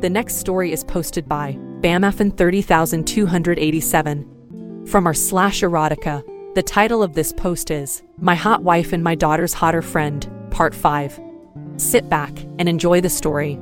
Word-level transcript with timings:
The 0.00 0.08
next 0.08 0.36
story 0.36 0.72
is 0.72 0.82
posted 0.82 1.28
by 1.28 1.58
BAMFN 1.82 2.38
30287 2.38 4.86
from 4.86 5.06
our 5.06 5.12
slash 5.12 5.60
erotica. 5.60 6.24
The 6.54 6.62
title 6.62 7.02
of 7.02 7.12
this 7.12 7.34
post 7.34 7.70
is 7.70 8.02
My 8.16 8.34
Hot 8.34 8.62
Wife 8.62 8.94
and 8.94 9.04
My 9.04 9.14
Daughter's 9.14 9.52
Hotter 9.52 9.82
Friend, 9.82 10.26
Part 10.50 10.74
5. 10.74 11.20
Sit 11.76 12.08
back 12.08 12.32
and 12.58 12.66
enjoy 12.66 13.02
the 13.02 13.10
story. 13.10 13.60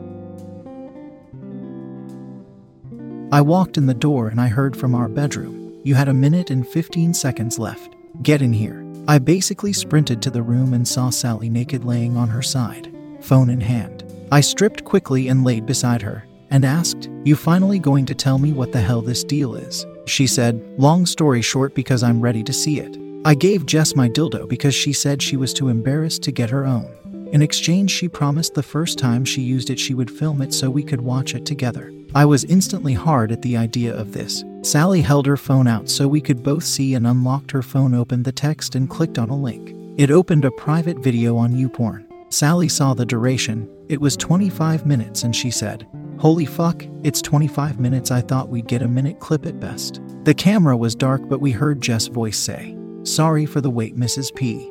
I 3.32 3.40
walked 3.40 3.76
in 3.76 3.86
the 3.86 3.94
door 3.94 4.28
and 4.28 4.40
I 4.40 4.46
heard 4.46 4.76
from 4.76 4.94
our 4.94 5.08
bedroom. 5.08 5.80
You 5.82 5.96
had 5.96 6.06
a 6.06 6.14
minute 6.14 6.50
and 6.50 6.64
15 6.64 7.14
seconds 7.14 7.58
left. 7.58 7.96
Get 8.22 8.42
in 8.42 8.52
here. 8.52 8.86
I 9.08 9.18
basically 9.18 9.72
sprinted 9.72 10.22
to 10.22 10.30
the 10.30 10.42
room 10.42 10.72
and 10.72 10.86
saw 10.86 11.10
Sally 11.10 11.48
naked 11.48 11.84
laying 11.84 12.16
on 12.16 12.28
her 12.28 12.42
side, 12.42 12.94
phone 13.22 13.50
in 13.50 13.60
hand. 13.60 14.04
I 14.30 14.40
stripped 14.40 14.84
quickly 14.84 15.26
and 15.26 15.42
laid 15.42 15.66
beside 15.66 16.02
her 16.02 16.27
and 16.50 16.64
asked, 16.64 17.08
You 17.24 17.36
finally 17.36 17.78
going 17.78 18.06
to 18.06 18.14
tell 18.14 18.38
me 18.38 18.52
what 18.52 18.72
the 18.72 18.80
hell 18.80 19.00
this 19.00 19.24
deal 19.24 19.54
is? 19.54 19.86
She 20.06 20.26
said, 20.26 20.62
Long 20.78 21.06
story 21.06 21.42
short, 21.42 21.74
because 21.74 22.02
I'm 22.02 22.20
ready 22.20 22.42
to 22.42 22.52
see 22.52 22.80
it. 22.80 22.96
I 23.24 23.34
gave 23.34 23.66
Jess 23.66 23.94
my 23.94 24.08
dildo 24.08 24.48
because 24.48 24.74
she 24.74 24.92
said 24.92 25.20
she 25.20 25.36
was 25.36 25.52
too 25.52 25.68
embarrassed 25.68 26.22
to 26.22 26.32
get 26.32 26.50
her 26.50 26.64
own. 26.64 26.94
In 27.32 27.42
exchange, 27.42 27.90
she 27.90 28.08
promised 28.08 28.54
the 28.54 28.62
first 28.62 28.98
time 28.98 29.24
she 29.24 29.42
used 29.42 29.68
it, 29.68 29.78
she 29.78 29.92
would 29.92 30.10
film 30.10 30.40
it 30.40 30.54
so 30.54 30.70
we 30.70 30.82
could 30.82 31.00
watch 31.00 31.34
it 31.34 31.44
together. 31.44 31.92
I 32.14 32.24
was 32.24 32.44
instantly 32.44 32.94
hard 32.94 33.32
at 33.32 33.42
the 33.42 33.56
idea 33.56 33.94
of 33.94 34.12
this. 34.12 34.44
Sally 34.62 35.02
held 35.02 35.26
her 35.26 35.36
phone 35.36 35.66
out 35.66 35.90
so 35.90 36.08
we 36.08 36.22
could 36.22 36.42
both 36.42 36.64
see 36.64 36.94
and 36.94 37.06
unlocked 37.06 37.50
her 37.50 37.60
phone, 37.60 37.92
opened 37.94 38.24
the 38.24 38.32
text, 38.32 38.76
and 38.76 38.88
clicked 38.88 39.18
on 39.18 39.28
a 39.28 39.36
link. 39.36 39.74
It 39.98 40.10
opened 40.10 40.46
a 40.46 40.50
private 40.52 41.00
video 41.00 41.36
on 41.36 41.52
YouPorn. 41.52 42.06
Sally 42.30 42.68
saw 42.68 42.94
the 42.94 43.04
duration. 43.04 43.68
It 43.88 44.00
was 44.00 44.16
25 44.16 44.86
minutes, 44.86 45.24
and 45.24 45.36
she 45.36 45.50
said, 45.50 45.86
Holy 46.18 46.46
fuck, 46.46 46.84
it's 47.04 47.22
25 47.22 47.78
minutes. 47.78 48.10
I 48.10 48.22
thought 48.22 48.48
we'd 48.48 48.66
get 48.66 48.82
a 48.82 48.88
minute 48.88 49.20
clip 49.20 49.46
at 49.46 49.60
best. 49.60 50.00
The 50.24 50.34
camera 50.34 50.76
was 50.76 50.96
dark, 50.96 51.28
but 51.28 51.40
we 51.40 51.52
heard 51.52 51.80
Jess' 51.80 52.08
voice 52.08 52.36
say, 52.36 52.76
Sorry 53.04 53.46
for 53.46 53.60
the 53.60 53.70
wait, 53.70 53.96
Mrs. 53.96 54.34
P. 54.34 54.68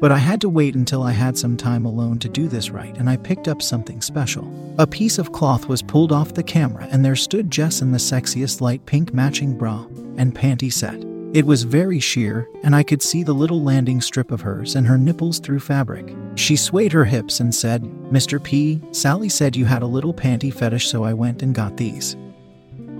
But 0.00 0.10
I 0.10 0.16
had 0.16 0.40
to 0.40 0.48
wait 0.48 0.74
until 0.74 1.02
I 1.02 1.12
had 1.12 1.36
some 1.36 1.58
time 1.58 1.84
alone 1.84 2.18
to 2.20 2.30
do 2.30 2.48
this 2.48 2.70
right, 2.70 2.96
and 2.96 3.10
I 3.10 3.18
picked 3.18 3.46
up 3.46 3.60
something 3.60 4.00
special. 4.00 4.50
A 4.78 4.86
piece 4.86 5.18
of 5.18 5.32
cloth 5.32 5.68
was 5.68 5.82
pulled 5.82 6.12
off 6.12 6.32
the 6.32 6.42
camera, 6.42 6.88
and 6.90 7.04
there 7.04 7.14
stood 7.14 7.50
Jess 7.50 7.82
in 7.82 7.92
the 7.92 7.98
sexiest 7.98 8.62
light 8.62 8.86
pink 8.86 9.12
matching 9.12 9.58
bra 9.58 9.84
and 10.16 10.34
panty 10.34 10.72
set. 10.72 10.96
It 11.34 11.44
was 11.44 11.64
very 11.64 12.00
sheer, 12.00 12.48
and 12.62 12.74
I 12.74 12.84
could 12.84 13.02
see 13.02 13.22
the 13.22 13.34
little 13.34 13.62
landing 13.62 14.00
strip 14.00 14.30
of 14.30 14.40
hers 14.40 14.76
and 14.76 14.86
her 14.86 14.96
nipples 14.96 15.40
through 15.40 15.60
fabric. 15.60 16.14
She 16.36 16.56
swayed 16.56 16.92
her 16.92 17.04
hips 17.04 17.40
and 17.40 17.54
said, 17.54 17.82
Mr. 18.10 18.42
P, 18.42 18.80
Sally 18.92 19.28
said 19.28 19.56
you 19.56 19.64
had 19.64 19.82
a 19.82 19.86
little 19.86 20.12
panty 20.12 20.52
fetish, 20.52 20.88
so 20.88 21.04
I 21.04 21.12
went 21.12 21.42
and 21.42 21.54
got 21.54 21.76
these. 21.76 22.16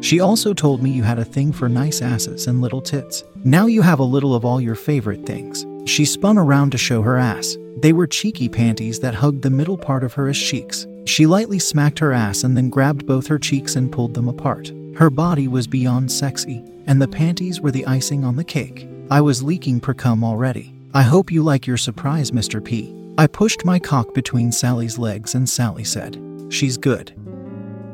She 0.01 0.21
also 0.21 0.53
told 0.53 0.83
me 0.83 0.91
you 0.91 1.03
had 1.03 1.19
a 1.19 1.25
thing 1.25 1.53
for 1.53 1.69
nice 1.69 2.03
asses 2.03 2.47
and 2.47 2.61
little 2.61 2.83
tits. 2.83 3.25
Now 3.43 3.67
you 3.67 3.83
have 3.83 4.01
a 4.01 4.05
little 4.05 4.35
of 4.35 4.45
all 4.45 4.61
your 4.61 4.75
favorite 4.75 5.25
things. 5.25 5.67
She 5.87 6.05
spun 6.05 6.39
around 6.39 6.71
to 6.73 6.79
show 6.79 7.03
her 7.03 7.17
ass. 7.17 7.57
They 7.79 7.93
were 7.93 8.07
cheeky 8.07 8.49
panties 8.49 9.01
that 9.01 9.15
hugged 9.15 9.43
the 9.43 9.51
middle 9.51 9.79
part 9.79 10.05
of 10.05 10.15
her 10.15 10.29
as 10.29 10.39
cheeks. 10.39 10.87
She 11.07 11.27
lightly 11.27 11.59
smacked 11.59 11.99
her 11.99 12.13
ass 12.13 12.45
and 12.45 12.57
then 12.57 12.71
grabbed 12.71 13.07
both 13.07 13.27
her 13.27 13.39
cheeks 13.39 13.77
and 13.77 13.91
pulled 13.91 14.15
them 14.15 14.29
apart. 14.29 14.73
Her 14.95 15.11
body 15.11 15.49
was 15.49 15.67
beyond 15.67 16.11
sexy, 16.11 16.63
and 16.87 17.01
the 17.01 17.09
panties 17.09 17.61
were 17.61 17.73
the 17.73 17.87
icing 17.87 18.25
on 18.25 18.37
the 18.37 18.45
cake. 18.45 18.89
I 19.11 19.21
was 19.21 19.43
leaking 19.43 19.81
precum 19.81 20.23
already. 20.23 20.73
I 20.95 21.03
hope 21.03 21.33
you 21.33 21.43
like 21.43 21.67
your 21.67 21.77
surprise, 21.77 22.31
Mr. 22.31 22.65
P. 22.65 22.95
I 23.17 23.29
pushed 23.29 23.65
my 23.65 23.79
cock 23.79 24.13
between 24.13 24.51
Sally's 24.51 24.99
legs, 24.99 25.37
and 25.37 25.49
Sally 25.49 25.85
said, 25.85 26.21
She's 26.49 26.77
good. 26.77 27.13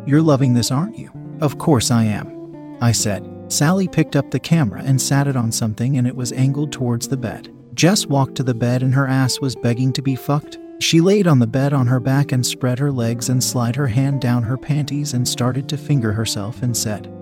You're 0.06 0.22
loving 0.22 0.54
this, 0.54 0.70
aren't 0.70 0.98
you? 0.98 1.10
Of 1.42 1.58
course 1.58 1.90
I 1.90 2.04
am. 2.04 2.78
I 2.80 2.92
said. 2.92 3.28
Sally 3.48 3.86
picked 3.86 4.16
up 4.16 4.30
the 4.30 4.40
camera 4.40 4.82
and 4.82 5.00
sat 5.00 5.26
it 5.26 5.36
on 5.36 5.52
something, 5.52 5.98
and 5.98 6.06
it 6.06 6.16
was 6.16 6.32
angled 6.32 6.72
towards 6.72 7.06
the 7.06 7.18
bed. 7.18 7.54
Jess 7.74 8.06
walked 8.06 8.34
to 8.36 8.42
the 8.42 8.54
bed, 8.54 8.82
and 8.82 8.94
her 8.94 9.06
ass 9.06 9.40
was 9.40 9.54
begging 9.54 9.92
to 9.92 10.02
be 10.02 10.16
fucked. 10.16 10.58
She 10.80 11.02
laid 11.02 11.26
on 11.26 11.38
the 11.38 11.46
bed 11.46 11.74
on 11.74 11.86
her 11.88 12.00
back 12.00 12.32
and 12.32 12.44
spread 12.44 12.78
her 12.78 12.90
legs 12.90 13.28
and 13.28 13.44
slid 13.44 13.76
her 13.76 13.88
hand 13.88 14.22
down 14.22 14.44
her 14.44 14.56
panties 14.56 15.12
and 15.12 15.28
started 15.28 15.68
to 15.68 15.76
finger 15.76 16.12
herself 16.12 16.62
and 16.62 16.74
said, 16.74 17.12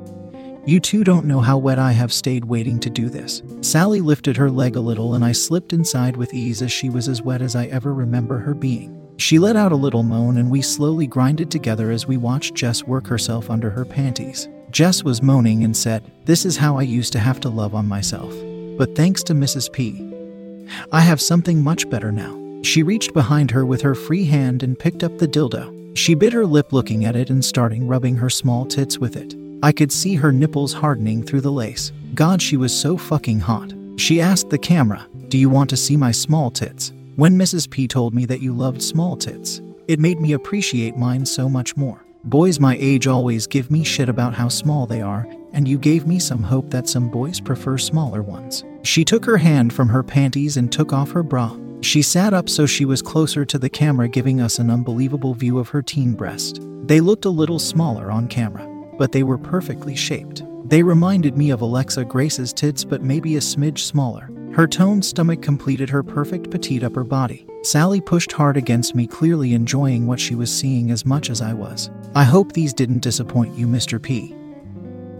You 0.66 0.80
two 0.80 1.02
don't 1.02 1.24
know 1.24 1.40
how 1.40 1.56
wet 1.56 1.78
I 1.78 1.92
have 1.92 2.12
stayed 2.12 2.44
waiting 2.44 2.78
to 2.80 2.90
do 2.90 3.08
this. 3.08 3.42
Sally 3.62 4.00
lifted 4.00 4.36
her 4.36 4.50
leg 4.50 4.76
a 4.76 4.80
little 4.80 5.14
and 5.14 5.24
I 5.24 5.32
slipped 5.32 5.72
inside 5.72 6.16
with 6.16 6.34
ease 6.34 6.60
as 6.60 6.70
she 6.70 6.90
was 6.90 7.08
as 7.08 7.22
wet 7.22 7.40
as 7.40 7.56
I 7.56 7.66
ever 7.66 7.94
remember 7.94 8.38
her 8.38 8.54
being. 8.54 8.94
She 9.16 9.38
let 9.38 9.56
out 9.56 9.72
a 9.72 9.76
little 9.76 10.02
moan 10.02 10.36
and 10.36 10.50
we 10.50 10.62
slowly 10.62 11.06
grinded 11.06 11.50
together 11.50 11.90
as 11.90 12.06
we 12.06 12.16
watched 12.16 12.54
Jess 12.54 12.84
work 12.84 13.06
herself 13.06 13.50
under 13.50 13.70
her 13.70 13.84
panties. 13.84 14.48
Jess 14.70 15.02
was 15.02 15.22
moaning 15.22 15.64
and 15.64 15.76
said, 15.76 16.10
This 16.26 16.44
is 16.44 16.56
how 16.56 16.76
I 16.78 16.82
used 16.82 17.12
to 17.14 17.18
have 17.18 17.40
to 17.40 17.48
love 17.48 17.74
on 17.74 17.86
myself. 17.86 18.32
But 18.76 18.94
thanks 18.94 19.22
to 19.24 19.34
Mrs. 19.34 19.72
P, 19.72 20.04
I 20.92 21.00
have 21.00 21.20
something 21.20 21.62
much 21.62 21.88
better 21.88 22.12
now. 22.12 22.38
She 22.62 22.82
reached 22.82 23.14
behind 23.14 23.50
her 23.52 23.64
with 23.64 23.80
her 23.82 23.94
free 23.94 24.26
hand 24.26 24.62
and 24.62 24.78
picked 24.78 25.02
up 25.02 25.18
the 25.18 25.28
dildo. 25.28 25.96
She 25.96 26.14
bit 26.14 26.32
her 26.32 26.46
lip 26.46 26.72
looking 26.72 27.04
at 27.04 27.16
it 27.16 27.30
and 27.30 27.44
starting 27.44 27.88
rubbing 27.88 28.16
her 28.16 28.30
small 28.30 28.66
tits 28.66 28.98
with 28.98 29.16
it. 29.16 29.34
I 29.62 29.72
could 29.72 29.90
see 29.90 30.14
her 30.14 30.30
nipples 30.30 30.72
hardening 30.72 31.24
through 31.24 31.40
the 31.40 31.52
lace. 31.52 31.90
God, 32.14 32.40
she 32.40 32.56
was 32.56 32.72
so 32.72 32.96
fucking 32.96 33.40
hot. 33.40 33.72
She 33.96 34.20
asked 34.20 34.50
the 34.50 34.58
camera, 34.58 35.06
Do 35.28 35.38
you 35.38 35.48
want 35.48 35.68
to 35.70 35.76
see 35.76 35.96
my 35.96 36.12
small 36.12 36.50
tits? 36.50 36.92
When 37.16 37.36
Mrs. 37.36 37.68
P 37.68 37.88
told 37.88 38.14
me 38.14 38.24
that 38.26 38.40
you 38.40 38.52
loved 38.52 38.80
small 38.80 39.16
tits, 39.16 39.60
it 39.88 39.98
made 39.98 40.20
me 40.20 40.32
appreciate 40.32 40.96
mine 40.96 41.26
so 41.26 41.48
much 41.48 41.76
more. 41.76 42.04
Boys 42.22 42.60
my 42.60 42.76
age 42.78 43.08
always 43.08 43.48
give 43.48 43.70
me 43.70 43.82
shit 43.82 44.08
about 44.08 44.34
how 44.34 44.48
small 44.48 44.86
they 44.86 45.00
are, 45.00 45.26
and 45.52 45.66
you 45.66 45.78
gave 45.78 46.06
me 46.06 46.20
some 46.20 46.42
hope 46.42 46.70
that 46.70 46.88
some 46.88 47.08
boys 47.08 47.40
prefer 47.40 47.78
smaller 47.78 48.22
ones. 48.22 48.64
She 48.82 49.04
took 49.04 49.24
her 49.24 49.38
hand 49.38 49.72
from 49.72 49.88
her 49.88 50.04
panties 50.04 50.56
and 50.56 50.70
took 50.70 50.92
off 50.92 51.10
her 51.10 51.24
bra. 51.24 51.56
She 51.80 52.02
sat 52.02 52.32
up 52.32 52.48
so 52.48 52.66
she 52.66 52.84
was 52.84 53.02
closer 53.02 53.44
to 53.44 53.58
the 53.58 53.70
camera, 53.70 54.08
giving 54.08 54.40
us 54.40 54.58
an 54.58 54.70
unbelievable 54.70 55.34
view 55.34 55.58
of 55.58 55.70
her 55.70 55.82
teen 55.82 56.14
breast. 56.14 56.60
They 56.84 57.00
looked 57.00 57.24
a 57.24 57.30
little 57.30 57.58
smaller 57.58 58.10
on 58.10 58.28
camera, 58.28 58.66
but 58.98 59.12
they 59.12 59.22
were 59.22 59.38
perfectly 59.38 59.96
shaped. 59.96 60.42
They 60.68 60.82
reminded 60.82 61.36
me 61.36 61.50
of 61.50 61.62
Alexa 61.62 62.04
Grace's 62.04 62.52
tits, 62.52 62.84
but 62.84 63.02
maybe 63.02 63.36
a 63.36 63.40
smidge 63.40 63.78
smaller. 63.78 64.30
Her 64.52 64.66
toned 64.66 65.04
stomach 65.04 65.40
completed 65.40 65.88
her 65.88 66.02
perfect 66.02 66.50
petite 66.50 66.82
upper 66.82 67.04
body. 67.04 67.46
Sally 67.62 68.00
pushed 68.00 68.32
hard 68.32 68.56
against 68.56 68.94
me, 68.94 69.06
clearly 69.06 69.54
enjoying 69.54 70.06
what 70.06 70.20
she 70.20 70.34
was 70.34 70.54
seeing 70.54 70.90
as 70.90 71.06
much 71.06 71.30
as 71.30 71.40
I 71.40 71.52
was. 71.52 71.90
I 72.14 72.24
hope 72.24 72.52
these 72.52 72.74
didn't 72.74 73.02
disappoint 73.02 73.56
you, 73.56 73.66
Mr. 73.66 74.02
P. 74.02 74.34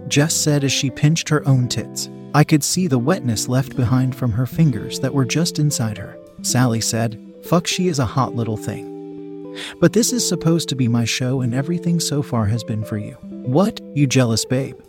Jess 0.07 0.33
said 0.33 0.63
as 0.63 0.71
she 0.71 0.89
pinched 0.89 1.29
her 1.29 1.47
own 1.47 1.67
tits. 1.67 2.09
I 2.33 2.43
could 2.43 2.63
see 2.63 2.87
the 2.87 2.99
wetness 2.99 3.47
left 3.47 3.75
behind 3.75 4.15
from 4.15 4.31
her 4.31 4.45
fingers 4.45 4.99
that 4.99 5.13
were 5.13 5.25
just 5.25 5.57
inside 5.57 5.97
her. 5.97 6.17
Sally 6.41 6.81
said, 6.81 7.19
Fuck, 7.43 7.65
she 7.65 7.87
is 7.87 7.99
a 7.99 8.05
hot 8.05 8.35
little 8.35 8.57
thing. 8.57 9.55
But 9.79 9.93
this 9.93 10.13
is 10.13 10.27
supposed 10.27 10.69
to 10.69 10.75
be 10.75 10.87
my 10.87 11.05
show, 11.05 11.41
and 11.41 11.53
everything 11.53 11.99
so 11.99 12.21
far 12.21 12.45
has 12.45 12.63
been 12.63 12.83
for 12.83 12.97
you. 12.97 13.17
What, 13.43 13.81
you 13.95 14.07
jealous 14.07 14.45
babe? 14.45 14.79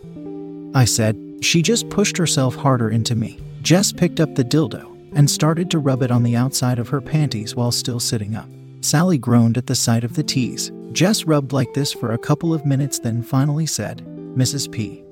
I 0.75 0.85
said. 0.85 1.17
She 1.43 1.63
just 1.63 1.89
pushed 1.89 2.17
herself 2.19 2.55
harder 2.55 2.91
into 2.91 3.15
me. 3.17 3.41
Jess 3.63 3.93
picked 3.93 4.21
up 4.21 4.35
the 4.35 4.45
dildo. 4.45 4.87
and 5.13 5.29
started 5.29 5.71
to 5.71 5.79
rub 5.79 6.03
it 6.03 6.11
on 6.11 6.23
the 6.23 6.37
outside 6.37 6.79
of 6.79 6.89
her 6.89 7.01
panties 7.01 7.57
while 7.57 7.73
still 7.73 7.99
sitting 7.99 8.37
up. 8.37 8.49
Sally 8.81 9.19
groaned 9.19 9.59
at 9.59 9.67
the 9.67 9.75
sight 9.75 10.05
of 10.05 10.15
the 10.15 10.23
tease. 10.23 10.71
Jess 10.93 11.25
rubbed 11.25 11.53
like 11.53 11.73
this 11.75 11.93
for 11.93 12.13
a 12.13 12.19
couple 12.19 12.55
of 12.55 12.65
minutes, 12.65 12.99
then 12.99 13.23
finally 13.23 13.67
said, 13.67 14.05
Mrs. 14.37 14.71
P. 14.71 15.03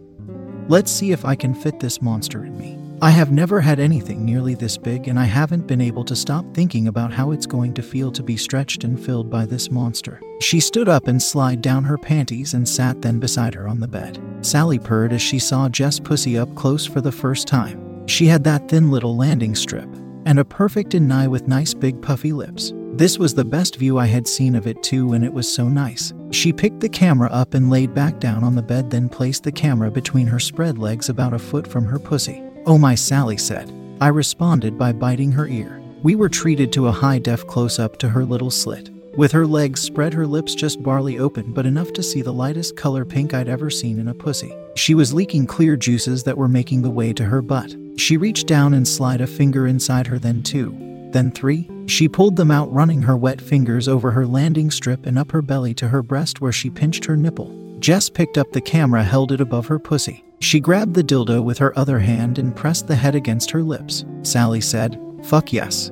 Let's 0.68 0.90
see 0.90 1.12
if 1.12 1.24
I 1.24 1.34
can 1.34 1.54
fit 1.54 1.80
this 1.80 2.00
monster 2.00 2.44
in 2.44 2.56
me. 2.58 2.78
I 3.00 3.10
have 3.10 3.30
never 3.30 3.60
had 3.60 3.78
anything 3.78 4.24
nearly 4.24 4.54
this 4.54 4.76
big, 4.76 5.06
and 5.06 5.20
I 5.20 5.24
haven't 5.24 5.68
been 5.68 5.80
able 5.80 6.04
to 6.04 6.16
stop 6.16 6.44
thinking 6.52 6.88
about 6.88 7.12
how 7.12 7.30
it's 7.30 7.46
going 7.46 7.72
to 7.74 7.82
feel 7.82 8.10
to 8.10 8.24
be 8.24 8.36
stretched 8.36 8.82
and 8.82 8.98
filled 8.98 9.30
by 9.30 9.46
this 9.46 9.70
monster. 9.70 10.20
She 10.40 10.58
stood 10.58 10.88
up 10.88 11.06
and 11.06 11.22
slid 11.22 11.62
down 11.62 11.84
her 11.84 11.96
panties 11.96 12.54
and 12.54 12.68
sat 12.68 13.00
then 13.00 13.20
beside 13.20 13.54
her 13.54 13.68
on 13.68 13.78
the 13.78 13.86
bed. 13.86 14.20
Sally 14.40 14.80
purred 14.80 15.12
as 15.12 15.22
she 15.22 15.38
saw 15.38 15.68
Jess 15.68 16.00
pussy 16.00 16.36
up 16.36 16.52
close 16.56 16.86
for 16.86 17.00
the 17.00 17.12
first 17.12 17.46
time. 17.46 18.04
She 18.08 18.26
had 18.26 18.42
that 18.44 18.68
thin 18.68 18.90
little 18.90 19.16
landing 19.16 19.54
strip 19.54 19.88
and 20.26 20.40
a 20.40 20.44
perfect 20.44 20.96
eye 20.96 21.28
with 21.28 21.46
nice 21.46 21.74
big 21.74 22.02
puffy 22.02 22.32
lips. 22.32 22.72
This 22.94 23.16
was 23.16 23.32
the 23.32 23.44
best 23.44 23.76
view 23.76 23.96
I 23.96 24.06
had 24.06 24.26
seen 24.26 24.56
of 24.56 24.66
it 24.66 24.82
too, 24.82 25.12
and 25.12 25.24
it 25.24 25.32
was 25.32 25.46
so 25.46 25.68
nice. 25.68 26.12
She 26.32 26.52
picked 26.52 26.80
the 26.80 26.88
camera 26.88 27.28
up 27.30 27.54
and 27.54 27.70
laid 27.70 27.94
back 27.94 28.18
down 28.18 28.42
on 28.42 28.56
the 28.56 28.62
bed, 28.62 28.90
then 28.90 29.08
placed 29.08 29.44
the 29.44 29.52
camera 29.52 29.88
between 29.88 30.26
her 30.26 30.40
spread 30.40 30.78
legs 30.78 31.08
about 31.08 31.32
a 31.32 31.38
foot 31.38 31.64
from 31.64 31.84
her 31.84 32.00
pussy. 32.00 32.42
Oh 32.68 32.76
my, 32.76 32.94
Sally 32.94 33.38
said. 33.38 33.72
I 33.98 34.08
responded 34.08 34.76
by 34.76 34.92
biting 34.92 35.32
her 35.32 35.48
ear. 35.48 35.80
We 36.02 36.14
were 36.14 36.28
treated 36.28 36.70
to 36.74 36.88
a 36.88 36.92
high 36.92 37.18
def 37.18 37.46
close 37.46 37.78
up 37.78 37.96
to 37.96 38.10
her 38.10 38.26
little 38.26 38.50
slit. 38.50 38.90
With 39.16 39.32
her 39.32 39.46
legs 39.46 39.80
spread, 39.80 40.12
her 40.12 40.26
lips 40.26 40.54
just 40.54 40.82
barely 40.82 41.18
open, 41.18 41.54
but 41.54 41.64
enough 41.64 41.94
to 41.94 42.02
see 42.02 42.20
the 42.20 42.30
lightest 42.30 42.76
color 42.76 43.06
pink 43.06 43.32
I'd 43.32 43.48
ever 43.48 43.70
seen 43.70 43.98
in 43.98 44.08
a 44.08 44.14
pussy. 44.14 44.54
She 44.76 44.94
was 44.94 45.14
leaking 45.14 45.46
clear 45.46 45.78
juices 45.78 46.24
that 46.24 46.36
were 46.36 46.46
making 46.46 46.82
the 46.82 46.90
way 46.90 47.14
to 47.14 47.24
her 47.24 47.40
butt. 47.40 47.74
She 47.96 48.18
reached 48.18 48.46
down 48.46 48.74
and 48.74 48.86
slid 48.86 49.22
a 49.22 49.26
finger 49.26 49.66
inside 49.66 50.06
her, 50.06 50.18
then 50.18 50.42
two, 50.42 50.76
then 51.10 51.30
three. 51.30 51.70
She 51.86 52.06
pulled 52.06 52.36
them 52.36 52.50
out, 52.50 52.70
running 52.70 53.00
her 53.00 53.16
wet 53.16 53.40
fingers 53.40 53.88
over 53.88 54.10
her 54.10 54.26
landing 54.26 54.70
strip 54.70 55.06
and 55.06 55.18
up 55.18 55.32
her 55.32 55.40
belly 55.40 55.72
to 55.72 55.88
her 55.88 56.02
breast 56.02 56.42
where 56.42 56.52
she 56.52 56.68
pinched 56.68 57.06
her 57.06 57.16
nipple. 57.16 57.78
Jess 57.78 58.10
picked 58.10 58.36
up 58.36 58.52
the 58.52 58.60
camera, 58.60 59.02
held 59.02 59.32
it 59.32 59.40
above 59.40 59.68
her 59.68 59.78
pussy. 59.78 60.22
She 60.40 60.60
grabbed 60.60 60.94
the 60.94 61.02
dildo 61.02 61.42
with 61.42 61.58
her 61.58 61.76
other 61.78 61.98
hand 61.98 62.38
and 62.38 62.54
pressed 62.54 62.86
the 62.86 62.96
head 62.96 63.14
against 63.14 63.50
her 63.50 63.62
lips. 63.62 64.04
Sally 64.22 64.60
said, 64.60 65.00
Fuck 65.24 65.52
yes. 65.52 65.90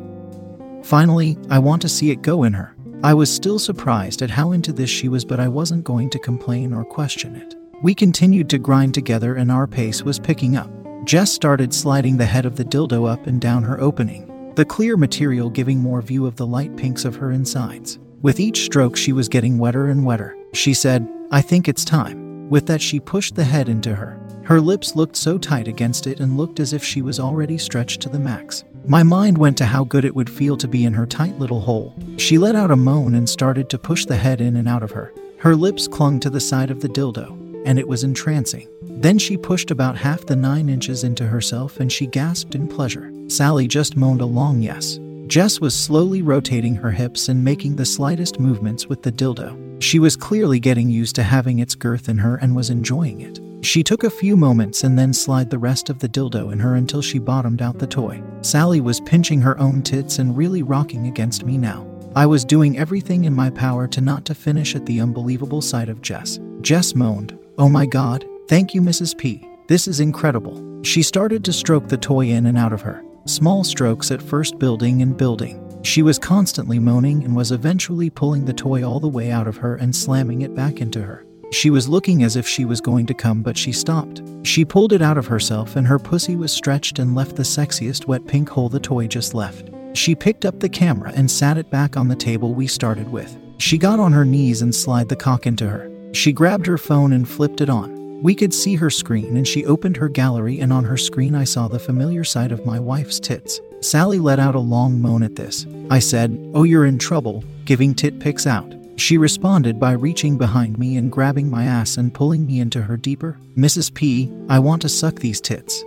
Finally, 0.82 1.36
I 1.50 1.58
want 1.58 1.82
to 1.82 1.88
see 1.88 2.10
it 2.10 2.22
go 2.22 2.44
in 2.44 2.52
her. 2.52 2.74
I 3.02 3.12
was 3.12 3.32
still 3.32 3.58
surprised 3.58 4.22
at 4.22 4.30
how 4.30 4.52
into 4.52 4.72
this 4.72 4.88
she 4.88 5.08
was, 5.08 5.24
but 5.24 5.40
I 5.40 5.48
wasn't 5.48 5.84
going 5.84 6.10
to 6.10 6.18
complain 6.18 6.72
or 6.72 6.84
question 6.84 7.36
it. 7.36 7.54
We 7.82 7.94
continued 7.94 8.48
to 8.50 8.58
grind 8.58 8.94
together 8.94 9.34
and 9.34 9.50
our 9.50 9.66
pace 9.66 10.02
was 10.02 10.18
picking 10.18 10.56
up. 10.56 10.70
Jess 11.04 11.30
started 11.30 11.74
sliding 11.74 12.16
the 12.16 12.26
head 12.26 12.46
of 12.46 12.56
the 12.56 12.64
dildo 12.64 13.08
up 13.08 13.26
and 13.26 13.40
down 13.40 13.62
her 13.64 13.80
opening 13.80 14.32
the 14.56 14.64
clear 14.64 14.96
material 14.96 15.50
giving 15.50 15.78
more 15.78 16.00
view 16.00 16.24
of 16.26 16.36
the 16.36 16.46
light 16.46 16.74
pinks 16.76 17.04
of 17.04 17.14
her 17.14 17.30
insides. 17.30 17.98
With 18.22 18.40
each 18.40 18.64
stroke, 18.64 18.96
she 18.96 19.12
was 19.12 19.28
getting 19.28 19.58
wetter 19.58 19.88
and 19.88 20.04
wetter. 20.04 20.34
She 20.54 20.72
said, 20.72 21.06
I 21.30 21.42
think 21.42 21.68
it's 21.68 21.84
time. 21.84 22.25
With 22.48 22.66
that, 22.66 22.80
she 22.80 23.00
pushed 23.00 23.34
the 23.34 23.44
head 23.44 23.68
into 23.68 23.94
her. 23.94 24.18
Her 24.44 24.60
lips 24.60 24.94
looked 24.94 25.16
so 25.16 25.38
tight 25.38 25.66
against 25.66 26.06
it 26.06 26.20
and 26.20 26.36
looked 26.36 26.60
as 26.60 26.72
if 26.72 26.84
she 26.84 27.02
was 27.02 27.18
already 27.18 27.58
stretched 27.58 28.00
to 28.02 28.08
the 28.08 28.18
max. 28.18 28.64
My 28.86 29.02
mind 29.02 29.36
went 29.36 29.58
to 29.58 29.66
how 29.66 29.82
good 29.82 30.04
it 30.04 30.14
would 30.14 30.30
feel 30.30 30.56
to 30.58 30.68
be 30.68 30.84
in 30.84 30.92
her 30.94 31.06
tight 31.06 31.36
little 31.40 31.60
hole. 31.60 31.92
She 32.18 32.38
let 32.38 32.54
out 32.54 32.70
a 32.70 32.76
moan 32.76 33.16
and 33.16 33.28
started 33.28 33.68
to 33.70 33.78
push 33.78 34.04
the 34.04 34.16
head 34.16 34.40
in 34.40 34.54
and 34.54 34.68
out 34.68 34.84
of 34.84 34.92
her. 34.92 35.12
Her 35.38 35.56
lips 35.56 35.88
clung 35.88 36.20
to 36.20 36.30
the 36.30 36.40
side 36.40 36.70
of 36.70 36.80
the 36.80 36.88
dildo, 36.88 37.62
and 37.66 37.78
it 37.78 37.88
was 37.88 38.04
entrancing. 38.04 38.68
Then 38.82 39.18
she 39.18 39.36
pushed 39.36 39.72
about 39.72 39.96
half 39.96 40.24
the 40.24 40.36
nine 40.36 40.68
inches 40.68 41.02
into 41.02 41.26
herself 41.26 41.80
and 41.80 41.92
she 41.92 42.06
gasped 42.06 42.54
in 42.54 42.68
pleasure. 42.68 43.12
Sally 43.28 43.66
just 43.66 43.96
moaned 43.96 44.20
a 44.20 44.26
long 44.26 44.62
yes. 44.62 45.00
Jess 45.26 45.60
was 45.60 45.74
slowly 45.74 46.22
rotating 46.22 46.76
her 46.76 46.92
hips 46.92 47.28
and 47.28 47.44
making 47.44 47.74
the 47.74 47.84
slightest 47.84 48.38
movements 48.38 48.86
with 48.86 49.02
the 49.02 49.10
dildo. 49.10 49.65
She 49.78 49.98
was 49.98 50.16
clearly 50.16 50.58
getting 50.58 50.88
used 50.88 51.14
to 51.16 51.22
having 51.22 51.58
its 51.58 51.74
girth 51.74 52.08
in 52.08 52.18
her 52.18 52.36
and 52.36 52.56
was 52.56 52.70
enjoying 52.70 53.20
it. 53.20 53.40
She 53.64 53.82
took 53.82 54.04
a 54.04 54.10
few 54.10 54.36
moments 54.36 54.84
and 54.84 54.98
then 54.98 55.12
slid 55.12 55.50
the 55.50 55.58
rest 55.58 55.90
of 55.90 55.98
the 55.98 56.08
dildo 56.08 56.52
in 56.52 56.58
her 56.60 56.76
until 56.76 57.02
she 57.02 57.18
bottomed 57.18 57.60
out 57.60 57.78
the 57.78 57.86
toy. 57.86 58.22
Sally 58.40 58.80
was 58.80 59.00
pinching 59.00 59.40
her 59.40 59.58
own 59.58 59.82
tits 59.82 60.18
and 60.18 60.36
really 60.36 60.62
rocking 60.62 61.06
against 61.06 61.44
me 61.44 61.58
now. 61.58 61.86
I 62.14 62.26
was 62.26 62.44
doing 62.44 62.78
everything 62.78 63.24
in 63.24 63.34
my 63.34 63.50
power 63.50 63.86
to 63.88 64.00
not 64.00 64.24
to 64.26 64.34
finish 64.34 64.74
at 64.74 64.86
the 64.86 65.00
unbelievable 65.00 65.60
sight 65.60 65.88
of 65.88 66.00
Jess. 66.00 66.38
Jess 66.62 66.94
moaned, 66.94 67.38
Oh 67.58 67.68
my 67.68 67.86
god, 67.86 68.24
thank 68.48 68.74
you, 68.74 68.80
Mrs. 68.80 69.16
P. 69.18 69.46
This 69.68 69.88
is 69.88 70.00
incredible. 70.00 70.82
She 70.82 71.02
started 71.02 71.44
to 71.44 71.52
stroke 71.52 71.88
the 71.88 71.96
toy 71.96 72.26
in 72.28 72.46
and 72.46 72.56
out 72.56 72.72
of 72.72 72.82
her 72.82 73.02
small 73.26 73.64
strokes 73.64 74.12
at 74.12 74.22
first 74.22 74.58
building 74.58 75.02
and 75.02 75.16
building. 75.16 75.65
She 75.86 76.02
was 76.02 76.18
constantly 76.18 76.80
moaning 76.80 77.22
and 77.22 77.36
was 77.36 77.52
eventually 77.52 78.10
pulling 78.10 78.44
the 78.44 78.52
toy 78.52 78.82
all 78.82 78.98
the 78.98 79.06
way 79.06 79.30
out 79.30 79.46
of 79.46 79.58
her 79.58 79.76
and 79.76 79.94
slamming 79.94 80.42
it 80.42 80.52
back 80.52 80.80
into 80.80 81.00
her. 81.00 81.24
She 81.52 81.70
was 81.70 81.88
looking 81.88 82.24
as 82.24 82.34
if 82.34 82.46
she 82.46 82.64
was 82.64 82.80
going 82.80 83.06
to 83.06 83.14
come, 83.14 83.40
but 83.40 83.56
she 83.56 83.70
stopped. 83.70 84.20
She 84.42 84.64
pulled 84.64 84.92
it 84.92 85.00
out 85.00 85.16
of 85.16 85.28
herself, 85.28 85.76
and 85.76 85.86
her 85.86 86.00
pussy 86.00 86.34
was 86.34 86.50
stretched 86.50 86.98
and 86.98 87.14
left 87.14 87.36
the 87.36 87.44
sexiest 87.44 88.08
wet 88.08 88.26
pink 88.26 88.48
hole 88.48 88.68
the 88.68 88.80
toy 88.80 89.06
just 89.06 89.32
left. 89.32 89.70
She 89.94 90.16
picked 90.16 90.44
up 90.44 90.58
the 90.58 90.68
camera 90.68 91.12
and 91.14 91.30
sat 91.30 91.56
it 91.56 91.70
back 91.70 91.96
on 91.96 92.08
the 92.08 92.16
table 92.16 92.52
we 92.52 92.66
started 92.66 93.08
with. 93.12 93.38
She 93.58 93.78
got 93.78 94.00
on 94.00 94.12
her 94.12 94.24
knees 94.24 94.62
and 94.62 94.74
slid 94.74 95.08
the 95.08 95.14
cock 95.14 95.46
into 95.46 95.68
her. 95.68 95.88
She 96.12 96.32
grabbed 96.32 96.66
her 96.66 96.78
phone 96.78 97.12
and 97.12 97.28
flipped 97.28 97.60
it 97.60 97.70
on. 97.70 98.20
We 98.24 98.34
could 98.34 98.52
see 98.52 98.74
her 98.74 98.90
screen, 98.90 99.36
and 99.36 99.46
she 99.46 99.64
opened 99.64 99.98
her 99.98 100.08
gallery, 100.08 100.58
and 100.58 100.72
on 100.72 100.82
her 100.82 100.96
screen, 100.96 101.36
I 101.36 101.44
saw 101.44 101.68
the 101.68 101.78
familiar 101.78 102.24
sight 102.24 102.50
of 102.50 102.66
my 102.66 102.80
wife's 102.80 103.20
tits. 103.20 103.60
Sally 103.86 104.18
let 104.18 104.40
out 104.40 104.56
a 104.56 104.60
long 104.60 105.00
moan 105.00 105.22
at 105.22 105.36
this. 105.36 105.64
I 105.90 106.00
said, 106.00 106.36
Oh, 106.54 106.64
you're 106.64 106.86
in 106.86 106.98
trouble, 106.98 107.44
giving 107.66 107.94
tit 107.94 108.18
pics 108.18 108.44
out. 108.44 108.74
She 108.96 109.16
responded 109.16 109.78
by 109.78 109.92
reaching 109.92 110.36
behind 110.36 110.76
me 110.76 110.96
and 110.96 111.12
grabbing 111.12 111.48
my 111.48 111.66
ass 111.66 111.96
and 111.96 112.12
pulling 112.12 112.46
me 112.46 112.58
into 112.58 112.82
her 112.82 112.96
deeper. 112.96 113.38
Mrs. 113.56 113.94
P, 113.94 114.32
I 114.48 114.58
want 114.58 114.82
to 114.82 114.88
suck 114.88 115.20
these 115.20 115.40
tits. 115.40 115.84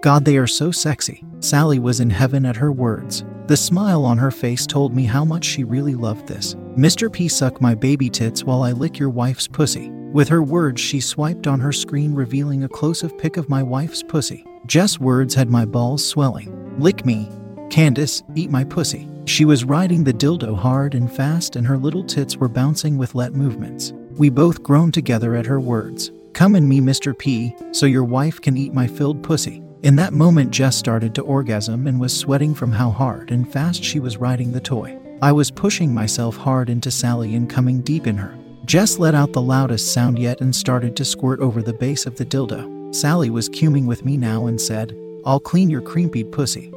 God, 0.00 0.24
they 0.24 0.38
are 0.38 0.46
so 0.46 0.70
sexy. 0.70 1.22
Sally 1.40 1.78
was 1.78 2.00
in 2.00 2.08
heaven 2.08 2.46
at 2.46 2.56
her 2.56 2.72
words. 2.72 3.22
The 3.48 3.56
smile 3.56 4.06
on 4.06 4.16
her 4.16 4.30
face 4.30 4.66
told 4.66 4.96
me 4.96 5.04
how 5.04 5.24
much 5.24 5.44
she 5.44 5.62
really 5.62 5.94
loved 5.94 6.26
this. 6.26 6.54
Mr. 6.74 7.12
P, 7.12 7.28
suck 7.28 7.60
my 7.60 7.74
baby 7.74 8.08
tits 8.08 8.44
while 8.44 8.62
I 8.62 8.72
lick 8.72 8.98
your 8.98 9.10
wife's 9.10 9.46
pussy. 9.46 9.90
With 9.90 10.28
her 10.28 10.42
words, 10.42 10.80
she 10.80 11.00
swiped 11.00 11.46
on 11.46 11.60
her 11.60 11.72
screen, 11.72 12.14
revealing 12.14 12.64
a 12.64 12.68
close 12.68 13.04
up 13.04 13.18
pic 13.18 13.36
of 13.36 13.50
my 13.50 13.62
wife's 13.62 14.02
pussy. 14.02 14.46
Jess' 14.64 14.98
words 14.98 15.34
had 15.34 15.50
my 15.50 15.66
balls 15.66 16.06
swelling. 16.06 16.69
Lick 16.80 17.04
me. 17.04 17.28
Candace, 17.68 18.22
eat 18.34 18.50
my 18.50 18.64
pussy. 18.64 19.06
She 19.26 19.44
was 19.44 19.64
riding 19.64 20.02
the 20.02 20.14
dildo 20.14 20.56
hard 20.56 20.94
and 20.94 21.12
fast, 21.12 21.56
and 21.56 21.66
her 21.66 21.76
little 21.76 22.02
tits 22.02 22.38
were 22.38 22.48
bouncing 22.48 22.96
with 22.96 23.14
let 23.14 23.34
movements. 23.34 23.92
We 24.16 24.30
both 24.30 24.62
groaned 24.62 24.94
together 24.94 25.34
at 25.34 25.44
her 25.44 25.60
words. 25.60 26.10
Come 26.32 26.54
and 26.54 26.66
me, 26.66 26.80
Mr. 26.80 27.16
P, 27.16 27.54
so 27.72 27.84
your 27.84 28.04
wife 28.04 28.40
can 28.40 28.56
eat 28.56 28.72
my 28.72 28.86
filled 28.86 29.22
pussy. 29.22 29.62
In 29.82 29.94
that 29.96 30.14
moment, 30.14 30.52
Jess 30.52 30.74
started 30.74 31.14
to 31.16 31.22
orgasm 31.22 31.86
and 31.86 32.00
was 32.00 32.18
sweating 32.18 32.54
from 32.54 32.72
how 32.72 32.90
hard 32.90 33.30
and 33.30 33.52
fast 33.52 33.84
she 33.84 34.00
was 34.00 34.16
riding 34.16 34.50
the 34.50 34.58
toy. 34.58 34.98
I 35.20 35.32
was 35.32 35.50
pushing 35.50 35.92
myself 35.92 36.38
hard 36.38 36.70
into 36.70 36.90
Sally 36.90 37.34
and 37.34 37.48
coming 37.48 37.82
deep 37.82 38.06
in 38.06 38.16
her. 38.16 38.34
Jess 38.64 38.98
let 38.98 39.14
out 39.14 39.34
the 39.34 39.42
loudest 39.42 39.92
sound 39.92 40.18
yet 40.18 40.40
and 40.40 40.56
started 40.56 40.96
to 40.96 41.04
squirt 41.04 41.40
over 41.40 41.60
the 41.60 41.74
base 41.74 42.06
of 42.06 42.16
the 42.16 42.24
dildo. 42.24 42.94
Sally 42.94 43.28
was 43.28 43.50
cuming 43.50 43.86
with 43.86 44.02
me 44.02 44.16
now 44.16 44.46
and 44.46 44.58
said, 44.58 44.96
I'll 45.24 45.40
clean 45.40 45.70
your 45.70 45.82
creampied 45.82 46.32
pussy. 46.32 46.72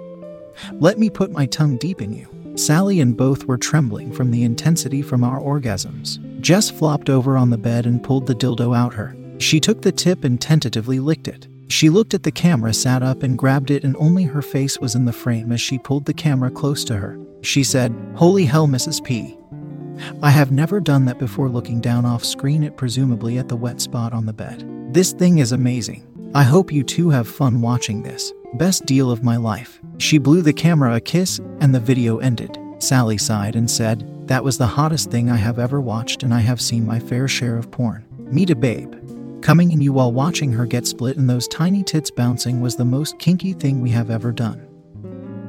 Let 0.73 0.99
me 0.99 1.09
put 1.09 1.31
my 1.31 1.45
tongue 1.45 1.77
deep 1.77 2.01
in 2.01 2.13
you. 2.13 2.27
Sally 2.55 2.99
and 2.99 3.17
both 3.17 3.45
were 3.45 3.57
trembling 3.57 4.11
from 4.11 4.29
the 4.29 4.43
intensity 4.43 5.01
from 5.01 5.23
our 5.23 5.39
orgasms. 5.39 6.19
Jess 6.39 6.69
flopped 6.69 7.09
over 7.09 7.37
on 7.37 7.49
the 7.49 7.57
bed 7.57 7.85
and 7.85 8.03
pulled 8.03 8.27
the 8.27 8.35
dildo 8.35 8.77
out 8.77 8.93
her. 8.93 9.15
She 9.39 9.59
took 9.59 9.81
the 9.81 9.91
tip 9.91 10.23
and 10.23 10.39
tentatively 10.39 10.99
licked 10.99 11.27
it. 11.27 11.47
She 11.69 11.89
looked 11.89 12.13
at 12.13 12.23
the 12.23 12.31
camera, 12.31 12.73
sat 12.73 13.01
up, 13.01 13.23
and 13.23 13.37
grabbed 13.37 13.71
it, 13.71 13.83
and 13.83 13.95
only 13.97 14.23
her 14.23 14.43
face 14.43 14.77
was 14.77 14.93
in 14.93 15.05
the 15.05 15.13
frame 15.13 15.51
as 15.51 15.59
she 15.59 15.79
pulled 15.79 16.05
the 16.05 16.13
camera 16.13 16.51
close 16.51 16.83
to 16.85 16.97
her. 16.97 17.19
She 17.41 17.63
said, 17.63 17.95
Holy 18.15 18.45
hell, 18.45 18.67
Mrs. 18.67 19.03
P. 19.03 19.35
I 20.21 20.29
have 20.29 20.51
never 20.51 20.79
done 20.79 21.05
that 21.05 21.19
before 21.19 21.49
looking 21.49 21.81
down 21.81 22.05
off 22.05 22.23
screen 22.23 22.63
it 22.63 22.77
presumably 22.77 23.37
at 23.37 23.47
the 23.47 23.55
wet 23.55 23.81
spot 23.81 24.13
on 24.13 24.25
the 24.25 24.33
bed. 24.33 24.63
This 24.93 25.13
thing 25.13 25.39
is 25.39 25.51
amazing. 25.51 26.07
I 26.35 26.41
hope 26.41 26.71
you 26.71 26.83
too 26.83 27.11
have 27.11 27.27
fun 27.27 27.61
watching 27.61 28.01
this. 28.01 28.33
Best 28.55 28.87
deal 28.87 29.11
of 29.11 29.23
my 29.23 29.37
life. 29.37 29.79
She 29.99 30.17
blew 30.17 30.41
the 30.41 30.51
camera 30.51 30.95
a 30.95 30.99
kiss 30.99 31.39
and 31.59 31.75
the 31.75 31.79
video 31.79 32.17
ended. 32.17 32.57
Sally 32.79 33.19
sighed 33.19 33.55
and 33.55 33.69
said, 33.69 34.27
That 34.27 34.43
was 34.43 34.57
the 34.57 34.65
hottest 34.65 35.11
thing 35.11 35.29
I 35.29 35.35
have 35.35 35.59
ever 35.59 35.79
watched 35.79 36.23
and 36.23 36.33
I 36.33 36.39
have 36.39 36.59
seen 36.59 36.87
my 36.87 36.99
fair 36.99 37.27
share 37.27 37.55
of 37.55 37.69
porn. 37.69 38.03
Meet 38.17 38.49
a 38.49 38.55
babe. 38.55 38.95
Coming 39.43 39.71
in 39.71 39.79
you 39.79 39.93
while 39.93 40.11
watching 40.11 40.51
her 40.53 40.65
get 40.65 40.87
split 40.87 41.17
and 41.17 41.29
those 41.29 41.47
tiny 41.47 41.83
tits 41.83 42.09
bouncing 42.09 42.61
was 42.61 42.75
the 42.75 42.85
most 42.85 43.19
kinky 43.19 43.53
thing 43.53 43.79
we 43.79 43.91
have 43.91 44.09
ever 44.09 44.31
done. 44.31 44.67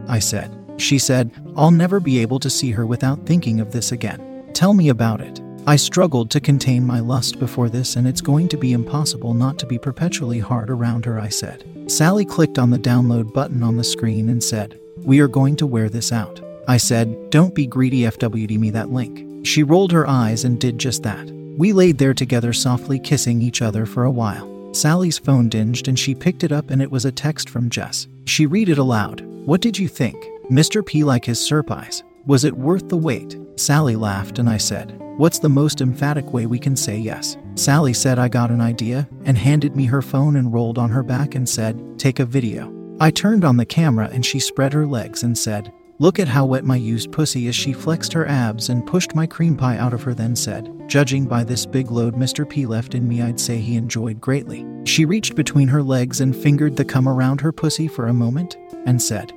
I 0.07 0.19
said. 0.19 0.55
She 0.77 0.99
said, 0.99 1.31
I'll 1.57 1.71
never 1.71 1.99
be 1.99 2.19
able 2.19 2.41
to 2.41 2.51
see 2.51 2.73
her 2.73 2.85
without 2.85 3.25
thinking 3.25 3.59
of 3.59 3.73
this 3.73 3.91
again. 3.91 4.51
Tell 4.53 4.75
me 4.75 4.91
about 4.91 5.23
it. 5.23 5.41
I 5.67 5.77
struggled 5.77 6.31
to 6.31 6.41
contain 6.41 6.87
my 6.87 7.01
lust 7.01 7.39
before 7.39 7.71
this, 7.71 7.97
and 7.97 8.07
it's 8.07 8.21
going 8.21 8.49
to 8.49 8.59
be 8.59 8.73
impossible 8.73 9.33
not 9.33 9.59
to 9.61 9.67
be 9.67 9.79
perpetually 9.79 10.39
hard 10.39 10.69
around 10.69 11.07
her, 11.07 11.19
I 11.19 11.31
said. 11.31 11.65
Sally 11.87 12.27
clicked 12.27 12.59
on 12.59 12.69
the 12.69 12.79
download 12.79 13.33
button 13.33 13.63
on 13.63 13.77
the 13.77 13.85
screen 13.85 14.29
and 14.29 14.45
said, 14.45 14.79
We 14.99 15.21
are 15.21 15.29
going 15.29 15.57
to 15.57 15.67
wear 15.67 15.89
this 15.89 16.13
out. 16.13 16.43
I 16.69 16.77
said, 16.77 17.31
Don't 17.31 17.55
be 17.55 17.67
greedy, 17.67 18.01
FWD 18.01 18.59
me 18.59 18.69
that 18.71 18.91
link. 18.91 19.47
She 19.47 19.63
rolled 19.63 19.93
her 19.93 20.07
eyes 20.07 20.45
and 20.45 20.61
did 20.61 20.79
just 20.79 21.03
that. 21.05 21.31
We 21.57 21.73
laid 21.73 21.97
there 21.97 22.15
together, 22.15 22.53
softly 22.53 22.99
kissing 22.99 23.41
each 23.41 23.63
other 23.63 23.87
for 23.87 24.05
a 24.05 24.11
while. 24.11 24.75
Sally's 24.75 25.19
phone 25.19 25.49
dinged 25.49 25.89
and 25.89 25.99
she 25.99 26.15
picked 26.15 26.45
it 26.45 26.53
up, 26.53 26.71
and 26.71 26.83
it 26.83 26.91
was 26.91 27.07
a 27.07 27.13
text 27.13 27.49
from 27.49 27.71
Jess. 27.71 28.07
She 28.27 28.45
read 28.45 28.69
it 28.69 28.79
aloud. 28.79 29.23
What 29.47 29.63
did 29.63 29.79
you 29.79 29.89
think? 29.89 30.17
Mr. 30.51 30.85
P 30.85 31.05
like 31.05 31.25
his 31.25 31.51
eyes. 31.71 32.03
Was 32.27 32.45
it 32.45 32.57
worth 32.57 32.89
the 32.89 32.97
wait? 32.97 33.37
Sally 33.57 33.97
laughed, 33.97 34.39
and 34.39 34.49
I 34.49 34.57
said, 34.57 34.99
What's 35.19 35.39
the 35.39 35.51
most 35.51 35.83
emphatic 35.83 36.33
way 36.33 36.47
we 36.47 36.59
can 36.59 36.75
say 36.75 36.97
yes? 36.97 37.37
Sally 37.55 37.93
said 37.93 38.19
I 38.19 38.29
got 38.29 38.51
an 38.51 38.63
idea 38.63 39.07
and 39.27 39.37
handed 39.37 39.77
me 39.77 39.85
her 39.85 40.01
phone 40.01 40.37
and 40.37 40.51
rolled 40.51 40.79
on 40.79 40.89
her 40.89 41.03
back 41.03 41.35
and 41.35 41.47
said, 41.47 41.99
Take 41.99 42.21
a 42.21 42.25
video. 42.25 42.73
I 42.99 43.11
turned 43.11 43.45
on 43.45 43.59
the 43.59 43.67
camera 43.67 44.09
and 44.11 44.25
she 44.25 44.41
spread 44.41 44.73
her 44.73 44.87
legs 44.87 45.23
and 45.23 45.37
said, 45.37 45.71
Look 45.99 46.19
at 46.19 46.27
how 46.27 46.47
wet 46.47 46.65
my 46.65 46.77
used 46.77 47.13
pussy 47.13 47.47
is. 47.47 47.55
She 47.55 47.75
flexed 47.75 48.15
her 48.15 48.27
abs 48.27 48.71
and 48.71 48.87
pushed 48.87 49.15
my 49.15 49.27
cream 49.27 49.55
pie 49.55 49.77
out 49.77 49.93
of 49.93 50.03
her, 50.05 50.15
then 50.15 50.35
said, 50.35 50.73
Judging 50.89 51.27
by 51.27 51.45
this 51.45 51.67
big 51.67 51.91
load 51.91 52.15
Mr. 52.15 52.49
P 52.49 52.65
left 52.65 52.95
in 52.95 53.07
me, 53.07 53.21
I'd 53.21 53.39
say 53.39 53.59
he 53.59 53.77
enjoyed 53.77 54.19
greatly. 54.19 54.67
She 54.85 55.05
reached 55.05 55.35
between 55.35 55.69
her 55.69 55.83
legs 55.83 56.23
and 56.23 56.35
fingered 56.35 56.77
the 56.77 56.87
cum 56.87 57.07
around 57.07 57.43
her 57.43 57.53
pussy 57.53 57.87
for 57.87 58.09
a 58.09 58.15
moment 58.15 58.57
and 58.87 59.01
said, 59.01 59.31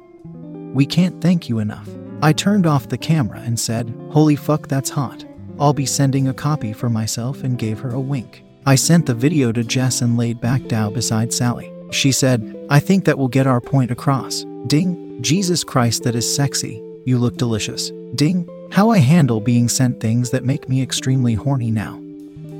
We 0.74 0.86
can't 0.86 1.22
thank 1.22 1.50
you 1.50 1.60
enough. 1.60 1.90
I 2.22 2.34
turned 2.34 2.66
off 2.66 2.90
the 2.90 2.98
camera 2.98 3.40
and 3.40 3.60
said, 3.60 3.94
Holy 4.10 4.36
fuck, 4.36 4.68
that's 4.68 4.90
hot. 4.90 5.24
I'll 5.60 5.74
be 5.74 5.86
sending 5.86 6.28
a 6.28 6.34
copy 6.34 6.74
for 6.74 6.90
myself 6.90 7.44
and 7.44 7.60
gave 7.60 7.80
her 7.80 7.92
a 7.92 8.00
wink. 8.00 8.44
I 8.66 8.76
sent 8.76 9.06
the 9.06 9.14
video 9.14 9.52
to 9.52 9.64
Jess 9.64 10.02
and 10.02 10.18
laid 10.18 10.42
back 10.42 10.68
down 10.68 10.94
beside 10.94 11.32
Sally. 11.32 11.72
She 11.92 12.12
said, 12.12 12.68
I 12.70 12.80
think 12.80 13.06
that 13.06 13.18
will 13.18 13.28
get 13.28 13.48
our 13.48 13.62
point 13.62 13.92
across. 13.92 14.46
Ding, 14.66 15.22
Jesus 15.22 15.64
Christ, 15.64 16.04
that 16.04 16.16
is 16.16 16.36
sexy. 16.36 16.82
You 17.06 17.20
look 17.20 17.38
delicious. 17.38 17.92
Ding, 18.16 18.50
how 18.72 18.90
I 18.90 18.98
handle 18.98 19.40
being 19.40 19.70
sent 19.70 20.00
things 20.00 20.32
that 20.32 20.44
make 20.44 20.68
me 20.68 20.82
extremely 20.82 21.36
horny 21.36 21.72
now. 21.72 22.02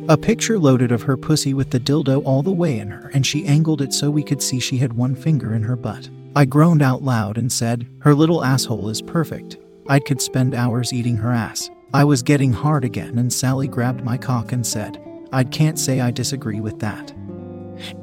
A 0.08 0.18
picture 0.18 0.58
loaded 0.58 0.92
of 0.92 1.02
her 1.02 1.18
pussy 1.18 1.54
with 1.54 1.72
the 1.72 1.80
dildo 1.80 2.24
all 2.24 2.42
the 2.44 2.52
way 2.52 2.80
in 2.80 2.90
her, 2.90 3.10
and 3.14 3.26
she 3.26 3.46
angled 3.46 3.82
it 3.82 3.92
so 3.92 4.10
we 4.10 4.24
could 4.24 4.42
see 4.42 4.60
she 4.60 4.78
had 4.78 4.94
one 4.94 5.16
finger 5.16 5.54
in 5.54 5.64
her 5.64 5.76
butt. 5.76 6.10
I 6.38 6.46
groaned 6.46 6.84
out 6.84 7.02
loud 7.02 7.40
and 7.40 7.52
said, 7.52 7.88
Her 8.02 8.14
little 8.14 8.46
asshole 8.46 8.90
is 8.90 9.02
perfect. 9.02 9.58
I 9.88 9.98
could 9.98 10.22
spend 10.22 10.54
hours 10.54 10.94
eating 10.94 11.18
her 11.18 11.32
ass. 11.32 11.72
I 11.96 12.04
was 12.04 12.22
getting 12.22 12.54
hard 12.54 12.86
again, 12.86 13.18
and 13.18 13.34
Sally 13.34 13.68
grabbed 13.68 14.04
my 14.04 14.20
cock 14.20 14.52
and 14.52 14.64
said, 14.64 15.02
I 15.32 15.44
can't 15.44 15.80
say 15.80 16.00
I 16.00 16.12
disagree 16.12 16.60
with 16.60 16.78
that. 16.78 17.12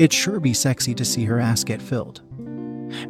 It'd 0.01 0.13
sure 0.13 0.41
be 0.41 0.53
sexy 0.53 0.95
to 0.95 1.05
see 1.05 1.25
her 1.27 1.39
ass 1.39 1.63
get 1.63 1.81
filled. 1.81 2.23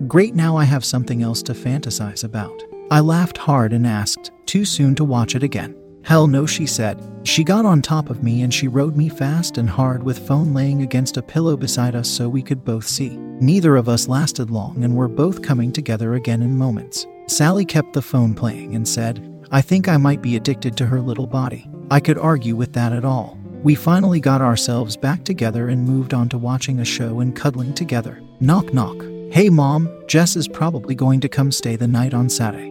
Great, 0.07 0.35
now 0.35 0.59
I 0.59 0.65
have 0.65 0.85
something 0.85 1.23
else 1.23 1.43
to 1.45 1.55
fantasize 1.55 2.23
about. 2.23 2.63
I 2.91 3.01
laughed 3.01 3.39
hard 3.39 3.73
and 3.73 3.87
asked, 3.87 4.31
Too 4.45 4.67
soon 4.67 4.95
to 4.97 5.05
watch 5.07 5.35
it 5.35 5.43
again. 5.43 5.75
Hell 6.05 6.27
no, 6.27 6.45
she 6.45 6.67
said. 6.67 7.03
She 7.25 7.43
got 7.43 7.65
on 7.65 7.81
top 7.81 8.11
of 8.11 8.23
me 8.23 8.43
and 8.43 8.53
she 8.53 8.69
rode 8.69 8.95
me 8.95 9.09
fast 9.09 9.57
and 9.57 9.69
hard 9.69 10.03
with 10.03 10.27
phone 10.29 10.53
laying 10.53 10.83
against 10.83 11.17
a 11.17 11.23
pillow 11.23 11.57
beside 11.57 11.97
us 11.97 12.09
so 12.09 12.29
we 12.29 12.43
could 12.43 12.63
both 12.63 12.87
see. 12.87 13.17
Neither 13.41 13.77
of 13.77 13.89
us 13.89 14.07
lasted 14.07 14.51
long 14.51 14.85
and 14.85 14.95
were 14.95 15.09
both 15.09 15.41
coming 15.41 15.73
together 15.73 16.15
again 16.15 16.43
in 16.43 16.59
moments. 16.59 17.07
Sally 17.27 17.65
kept 17.65 17.95
the 17.95 18.03
phone 18.03 18.35
playing 18.35 18.75
and 18.75 18.87
said, 18.87 19.47
I 19.51 19.63
think 19.63 19.89
I 19.89 19.97
might 19.97 20.21
be 20.21 20.37
addicted 20.37 20.77
to 20.77 20.87
her 20.87 21.01
little 21.01 21.27
body. 21.27 21.67
I 21.91 22.01
could 22.01 22.19
argue 22.19 22.55
with 22.55 22.75
that 22.75 22.93
at 22.93 23.07
all. 23.07 23.39
We 23.63 23.75
finally 23.75 24.21
got 24.21 24.43
ourselves 24.43 24.99
back 24.99 25.25
together 25.25 25.69
and 25.69 25.89
moved 25.89 26.13
on 26.13 26.29
to 26.29 26.39
watching 26.39 26.81
a 26.81 26.85
show 26.85 27.21
and 27.21 27.35
cuddling 27.35 27.73
together. 27.73 28.21
Knock, 28.41 28.75
knock. 28.75 29.03
Hey, 29.33 29.49
Mom, 29.49 29.89
Jess 30.07 30.37
is 30.37 30.49
probably 30.49 30.95
going 30.95 31.21
to 31.21 31.31
come 31.31 31.51
stay 31.51 31.77
the 31.77 31.89
night 31.89 32.13
on 32.13 32.29
Saturday. 32.29 32.69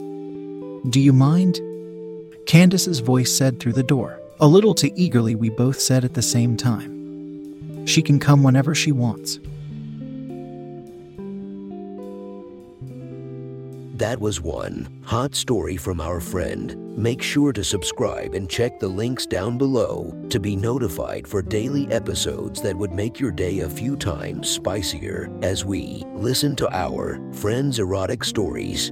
Do 0.91 0.99
you 0.99 1.13
mind? 1.13 1.59
Candace's 2.45 2.99
voice 2.99 3.31
said 3.31 3.59
through 3.59 3.73
the 3.73 3.83
door. 3.83 4.19
A 4.39 4.47
little 4.47 4.73
too 4.73 4.91
eagerly, 4.95 5.35
we 5.35 5.49
both 5.49 5.79
said 5.79 6.03
at 6.03 6.13
the 6.13 6.21
same 6.21 6.57
time. 6.57 7.85
She 7.85 8.01
can 8.01 8.19
come 8.19 8.43
whenever 8.43 8.73
she 8.75 8.91
wants. 8.91 9.39
That 13.95 14.19
was 14.19 14.41
one 14.41 15.01
hot 15.05 15.35
story 15.35 15.77
from 15.77 16.01
our 16.01 16.19
friend. 16.19 16.75
Make 16.97 17.21
sure 17.21 17.53
to 17.53 17.63
subscribe 17.63 18.33
and 18.33 18.49
check 18.49 18.79
the 18.79 18.87
links 18.87 19.25
down 19.25 19.57
below 19.57 20.13
to 20.29 20.39
be 20.39 20.55
notified 20.55 21.27
for 21.27 21.41
daily 21.41 21.87
episodes 21.91 22.61
that 22.63 22.75
would 22.75 22.91
make 22.91 23.19
your 23.19 23.31
day 23.31 23.59
a 23.59 23.69
few 23.69 23.95
times 23.95 24.49
spicier 24.49 25.29
as 25.41 25.63
we 25.63 26.03
listen 26.15 26.55
to 26.57 26.75
our 26.75 27.21
friends' 27.33 27.79
erotic 27.79 28.23
stories. 28.23 28.91